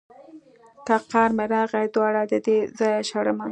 که 0.87 0.95
قار 1.11 1.29
مې 1.37 1.45
راغی 1.53 1.85
دواړه 1.95 2.21
ددې 2.31 2.57
ځايه 2.77 3.01
شړمه. 3.09 3.47